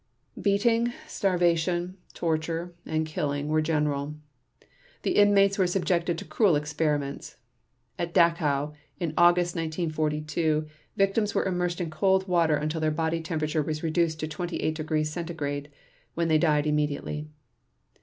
Beating, 0.41 0.91
starvation, 1.05 1.95
torture, 2.15 2.73
and 2.87 3.05
killing 3.05 3.49
were 3.49 3.61
general. 3.61 4.15
The 5.03 5.11
inmates 5.11 5.59
were 5.59 5.67
subjected 5.67 6.17
to 6.17 6.25
cruel 6.25 6.55
experiments; 6.55 7.37
at 7.99 8.11
Dachau 8.11 8.73
in 8.99 9.13
August 9.15 9.55
1942, 9.55 10.65
victims 10.97 11.35
were 11.35 11.45
immersed 11.45 11.79
in 11.79 11.91
cold 11.91 12.27
water 12.27 12.55
until 12.55 12.81
their 12.81 12.89
body 12.89 13.21
temperature 13.21 13.61
was 13.61 13.83
reduced 13.83 14.19
to 14.21 14.27
28° 14.27 15.05
Centigrade, 15.05 15.69
when 16.15 16.29
they 16.29 16.39
died 16.39 16.65
immediately. 16.65 17.27